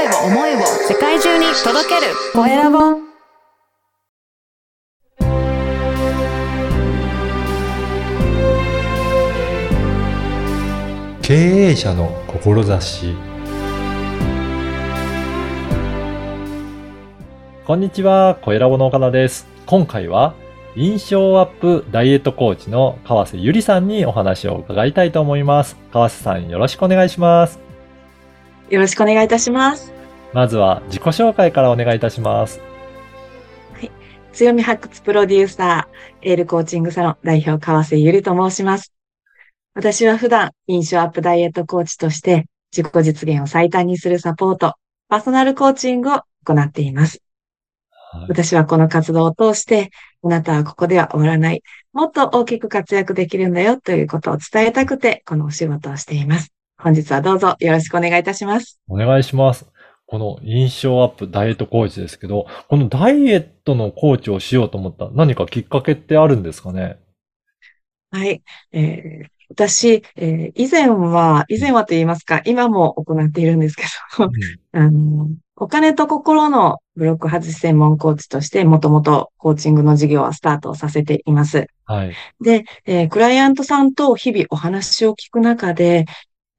[0.00, 2.78] 声を思いを世界中に届けるコエラボ
[11.20, 13.14] 経営者の志
[17.66, 19.46] こんにちは、コエラボの岡田です。
[19.66, 20.34] 今回は
[20.76, 25.76] 印象アップダイエットコーチの川瀬ゆりさんにお話を伺いたいと思います。
[25.92, 27.69] 川瀬さんよろしくお願いします。
[28.70, 29.92] よろしくお願いいたします。
[30.32, 32.60] まずは自己紹介からお願いいたします。
[34.32, 38.92] 強み発掘プロデューサー、エールコーチングサロン代表川瀬ゆりと申します。
[39.74, 44.74] 私は普段、印象アップダイエットコーチとして、自己実現を最短にするサポート、
[45.08, 47.20] パーソナルコーチングを行っています。
[48.12, 49.90] はい私はこの活動を通して、
[50.24, 56.52] あなたはここでは終わらない、もっと大きく活躍できるんだよということを伝えたくて、このお仕事をしています。
[56.82, 58.80] 本日はどうぞよろしくお願いいたします。
[58.88, 59.66] お願いします。
[60.06, 66.98] この印象アップダイエットコーチですけど、このダイエットのコーチをしようと思った何かきっかけってあるんですかね？
[68.10, 68.42] はい。
[68.72, 73.82] えー私、えー以前は、以前はと言いますか、今も行っているんですけ
[74.16, 74.30] ど、
[74.72, 81.66] あの、お金と心のブロック外し専門コーチとして、もともとコーチングの事業はスタートをさせています。
[81.84, 82.14] はい。
[82.40, 86.06] で、えークライアントさんと日々お話を聞く中で、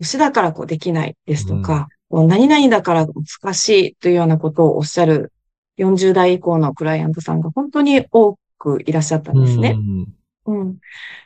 [0.00, 5.32] 牛だからこうできないですとか、こう何々だから難しいというようなことをおっしゃる
[5.78, 9.76] 40代以降のクライアントさんが本当に多くいらっしゃったんですね。
[9.76, 10.06] うん
[10.46, 10.78] うん。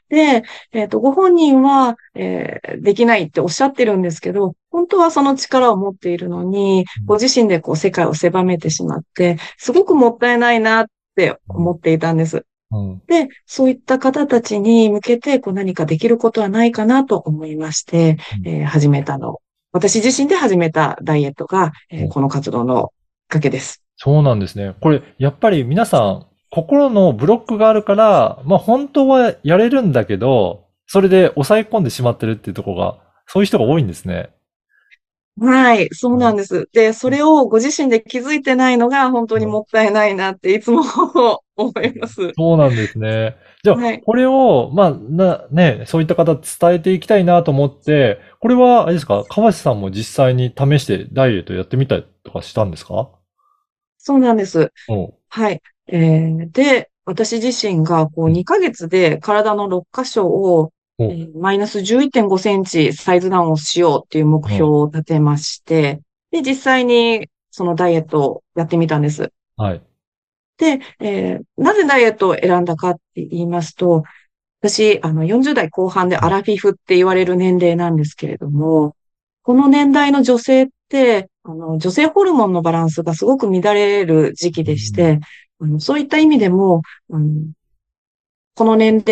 [0.08, 12.44] で、えっ、と、ご本人は、えーできないっておっしゃってるんですけど、本当はその力を持っているのにうん、ご自身でこう世界を狭めてしまって、すごくもったいないなって思っていたんです。
[12.80, 19.40] うんで、そういった方たちに向けて、こう何かできることはないかなと思いまして、うんえー始めたの。
[19.72, 22.92] 私自身で始めたダイエットが、えーうんこの活動の
[23.28, 23.82] きっかけです。
[23.96, 24.74] そうなんですね。
[24.80, 34.30] これ、やっぱり皆さん、心のブロックがあるから、まあ本当はやれるんだけど、それで抑え込んでしまってるっていうところが、そういう人が多いんですね。
[35.40, 36.68] はい、そうなんです。
[36.72, 40.82] で、それをご自身で気づいてないのが本当にもったいないなっていつも
[41.56, 42.32] 思います。
[42.36, 43.36] そうなんですね。
[43.62, 53.10] じゃあ、はいこれを、まあ、な、ね、そういった方伝えていきたいなと思って、これは、あれですか、川瀬さんも実際に試してダイエットやってみたりとかしたんですか？
[53.98, 54.70] そうなんです。
[55.28, 55.62] はい。
[55.86, 66.00] えーで、私自身がこう2ヶ月で体の6箇所を、おえーマイナス11.5センチサイズダウンをしようっていう目標を立てまして、
[66.30, 69.32] で、実際にそのダイエットをやってみたんです。
[69.56, 69.82] はい。
[70.58, 74.04] で、えーなぜダイエットを選んだかって言いますと、
[74.60, 78.96] 私、あの、40代後半でアラフィフって言われる年齢なんですけれども、
[79.42, 85.20] この年代の女性って、あの、女性ホルモンのバランスがすごく乱れる時期でして、
[85.60, 86.82] あのそういった意味でも、
[88.54, 89.04] この年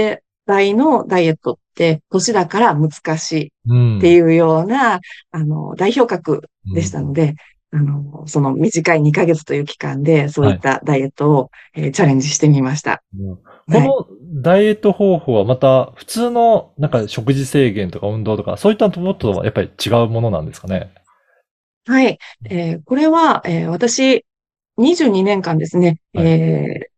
[0.47, 3.99] 代のダイエットって、年だから難しいうん。
[3.99, 7.35] っていうような、あの、代表格でしたので、
[7.75, 13.03] あの、その短い2ヶ月という期間で、そういったダイエットを、えーチャレンジしてみました。
[13.19, 20.93] うんはいこのダイエット方法はまた普通のなんか食事制限とか運動とかそういったものとはやっぱり違うものなんですかね？
[21.87, 22.19] はい。
[22.51, 24.25] えーこれは、えー私、
[24.79, 26.89] 22年間ですね、はいえ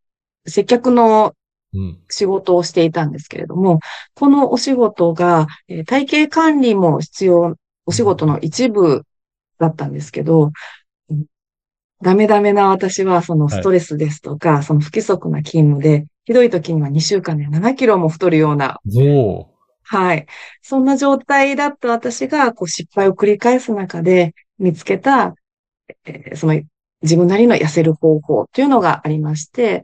[0.47, 1.35] ー接客の
[1.75, 1.99] うん。
[2.09, 3.81] 仕事をしていたんですけれども、
[4.15, 9.03] このお仕事が、えー体型管理も必要、お仕事の一部
[9.59, 10.53] だったんですけど、
[11.11, 11.25] うん
[12.03, 19.49] ダメダメな私は、そのはいストレスですとか、その不規則な勤務で、ひどい時には2週間で7キロも太るような、お
[19.83, 20.27] はい。
[20.61, 25.35] そんな状態だった私が、こう失敗を繰り返す中で見つけた、
[26.05, 26.61] えーその
[27.03, 29.83] 自分なりの痩せる方法というのがありまして、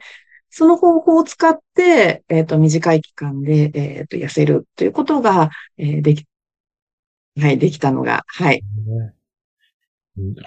[0.49, 6.27] その方法を使って、えっ、と、短い期間で、えっ、と、痩せるということが、えーでき、
[7.39, 8.63] はい、できたのが、はい。
[8.87, 9.15] ね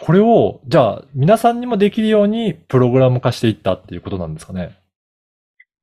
[0.01, 4.77] これを、じゃあ、皆さんにもできるようにプログラム化していったっていうことなんですかね？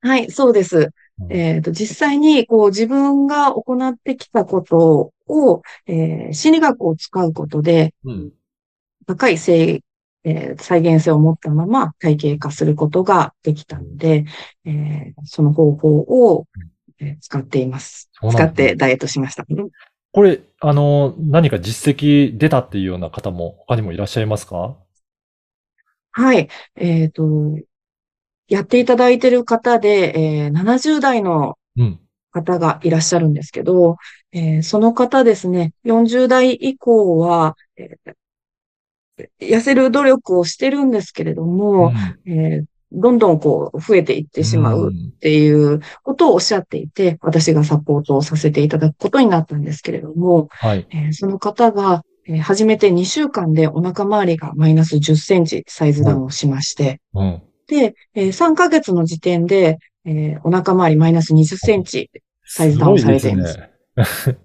[0.02, 0.90] はい、そうです。
[1.20, 8.32] うんえっ、と、実際に、こう、自分が行ってきたことを、えー心理学を使うことで、うん。
[9.06, 9.82] 高い性、
[10.24, 14.24] えー再現性を持ったまま体系化することができたので、
[14.64, 16.46] えーその方法を、
[16.98, 18.10] えー使っています。
[18.30, 19.44] 使ってダイエットしました。
[20.14, 24.76] うんこれ、あの、何か実績出たっていうような方も他にもいらっしゃいますか？
[26.12, 26.48] はい。
[26.76, 27.22] えっ、と、
[28.48, 32.00] やっていただいている方で、えー70代のうん。
[32.32, 33.96] 方がいらっしゃるんですけど、
[34.32, 38.14] えーその方ですね、40代以降は、えー
[39.40, 41.92] 痩せる努力をしてるんですけれども、
[42.26, 50.86] えーどんどんこう増えていってしまうっていうことをおっしゃっていて、私がサポートをさせていただくことになったんですけれども、はい。
[50.90, 57.42] えーその方が、えー初めて2週間でお腹周りがマイナス10センチサイズダウンをしまして、うん。
[57.68, 62.10] で、えー3ヶ月の時点で、えーお腹周りマイナス20センチ
[62.44, 63.70] サイズダウンされていますすね。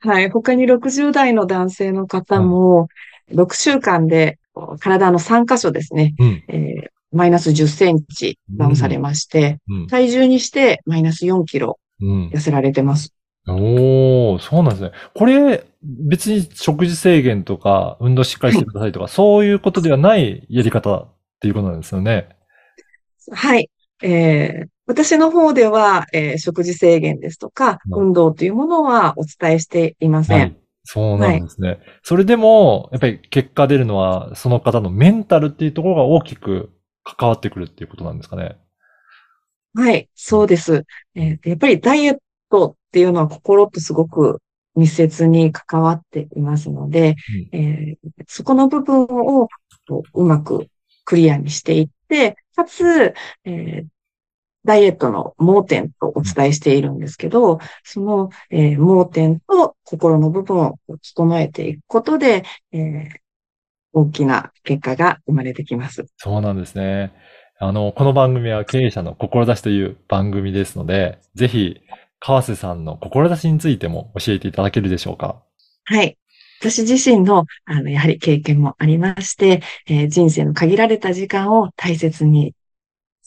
[0.00, 0.28] はい。
[0.30, 2.88] 他に60代の男性の方も、
[3.32, 4.38] 6週間で
[4.80, 6.44] 体の3箇所ですね、うん。
[6.48, 9.86] えーマイナス10センチダウンされまして、うん。
[9.86, 12.28] 体重にしてマイナス4キロうん。
[12.30, 13.14] 痩せられてます。
[13.46, 14.90] おー、そうなんですね。
[15.14, 21.08] これ、別に食事制限とか、運動しっかりしてくださいとか、そういうことではないやり方っ
[21.40, 22.30] ていうことなんですよね。
[23.30, 23.70] はい。
[24.02, 30.40] えー私の方では、えー食事制限ですとか、うん運動というものはお伝えしていません。
[30.40, 30.56] はい。
[30.84, 31.78] そうなんですね。
[32.02, 36.72] それでも、やっぱり結果出るのは、その方のメンタルっていうところが大きく
[37.04, 38.58] 関わってくるっていうことなんですかね。
[39.74, 40.84] はい、そうです。
[41.14, 42.18] えーやっぱりダイエッ
[42.50, 44.40] トっていうのは心とすごく
[44.76, 47.16] 密接に関わっていますので、
[47.52, 47.96] えー
[48.28, 49.48] そこの部分を
[50.14, 50.68] うまく
[51.04, 53.14] クリアにしていって、かつ、
[53.44, 53.86] えー
[54.64, 63.08] ダイエットの盲点とお伝えしているんですけど、その、えー盲点と心の部分を整えていくことで、えー
[63.96, 66.06] 大きな結果が生まれてきます。
[66.16, 67.12] そうなんですね。
[67.60, 71.80] あの、この番組は経営者の志という番組ですので、ぜひ、
[72.18, 75.44] 川瀬さんの志についても教えていただけるでしょうか？
[75.84, 76.18] はい。
[76.60, 82.52] 私自身の、あの、やはり経験もありまして、えー人生の限られた時間を大切に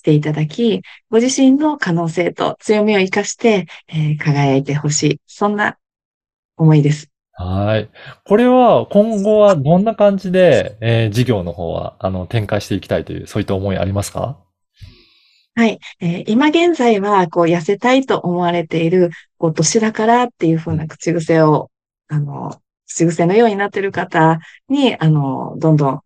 [0.07, 5.21] していただき、ご自身の可能性と強みを生かして、えー輝いてほしい。
[5.27, 5.77] そんな
[6.56, 7.09] 思いです。
[7.33, 7.89] はい。
[8.24, 14.38] これは今後はどんな感じで、えー事業の方は、あの、展開していきたいという、そういった思いありますか？
[15.56, 15.77] はい。
[16.00, 21.69] えー今現在は、こう、痩せたいと思われている、こう、年だからっていう風な口癖を、
[22.07, 22.56] あの、
[22.88, 24.39] 口癖のようになっている方
[24.69, 26.01] に、あの、どんどん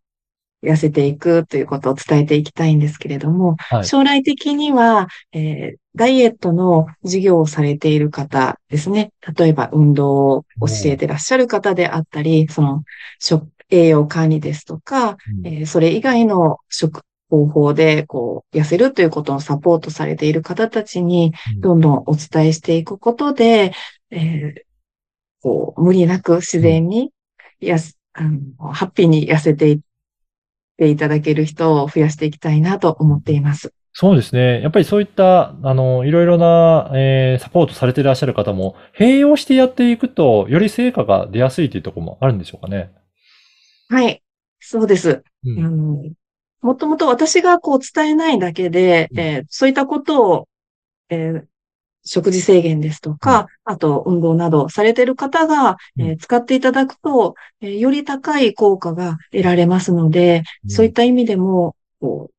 [0.64, 3.86] 痩せていくということを伝えていきたいんですけれども、はい。
[3.86, 9.12] 将来的には、えーダイエットの事業をされている方ですね。
[9.38, 12.84] 例えば運動を教えてらっしゃる方であったり、その
[13.20, 23.74] 食、栄養管理ですとか、うんえーそれ以外の食方法で、こう、痩せるということをサポートされている方たちに、どんどんお伝えしていくことで、
[24.12, 24.62] えー
[25.42, 27.12] こう、無理なく自然に、
[27.60, 28.40] やす、あの、
[28.72, 29.80] ハッピーに痩せていっ
[30.82, 33.72] ていただける人を増やしていきたいなと思っています。
[33.94, 34.62] そうですね。
[34.62, 42.92] やっぱりそういった、あの、いろいろな、えーサポートされていらっしゃる方も、併用してやっていくと、より成果が出やすいというところもあるんでしょうかね。
[43.90, 44.24] はい。
[44.60, 45.24] そうです。
[45.46, 46.04] うんあの、
[46.62, 50.48] もともと私がこう伝えないだけで、うんえーそういったことを、
[51.10, 51.51] えー
[52.04, 62.34] 食事制限ですとか、あと運動などされている方が、えーうん使っていただくと、えーより高い効果が得られますので、うんそういった意味でも、こう、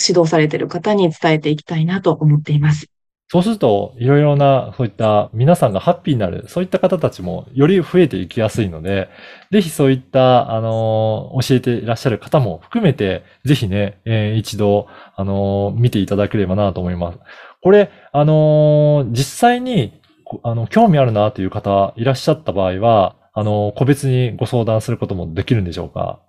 [0.00, 2.86] 指導されている方に伝えていきたいなと思っています。
[3.28, 9.08] そうすると、いろいろな、そういった皆さんがハッピーになる、そういった方たちもより増えていきやすいので、
[9.50, 14.86] ぜひそういった、あのー教えていらっしゃる方も含めて、ぜひね、えー一度、
[15.16, 17.18] あのー見ていただければなと思います。
[17.66, 26.20] これ、あのー実際に、こあの、興味あるなという方いらっしゃった場合は、あのー個別にご相談することもできるんでしょうか？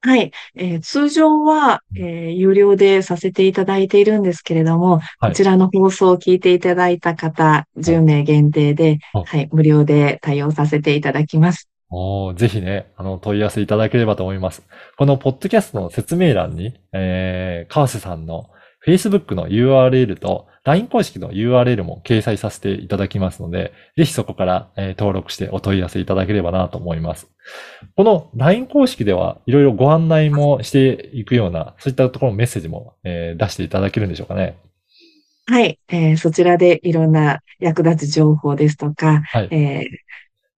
[0.00, 0.32] はい。
[0.56, 11.68] えー通常は、えー有料でさせていただいているんですけれども、はいこちらの放送を聞いていただいた方、10名限定で、あはい、無料で対応させていただきます。
[11.88, 14.64] おーぜひね、あの、問い合わせいただければと思います。
[14.96, 18.46] このポッドキャストの説明欄に、えー、川瀬さんの
[18.86, 27.28] Facebook の URL と LINE 公式の URL も掲載させていただきますので、ぜひそこから、えー登録してお問い合わせいただければなと思います。
[27.96, 34.56] この LINE 公式ではいろいろご案内もしていくような、そういったところのメッセージも、えー出していただけるんでしょうかね。
[35.46, 39.48] はい、えーそちらでいろんな役立つ情報ですとか、はい。
[39.50, 39.86] えー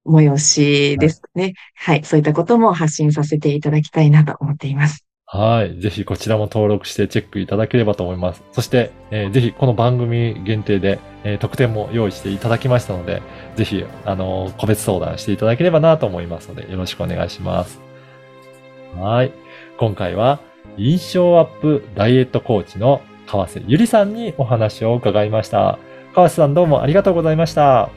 [0.05, 2.03] 催しですね、はい。
[2.03, 5.05] そういったことも発信させていただきたいなと思っています。
[5.35, 5.81] はい。
[5.81, 8.43] ぜひこちらも登録してチェックいただければと思います。
[8.53, 13.23] そして、えーぜひこの番組限定で、えー特典も用意していただきましたので、
[13.57, 17.81] ぜひ、あのー個別相談していただければなと思いますので、よろしくお願いします。
[18.99, 19.33] はい。
[19.79, 20.39] 今回は、
[20.77, 25.79] 印象アップダイエットコーチの川瀬ゆりさんにお話を伺いました。
[26.15, 27.89] 川瀬さんどうもありがとうございました。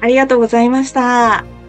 [0.00, 1.59] ありがとうございました。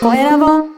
[0.00, 0.77] 思い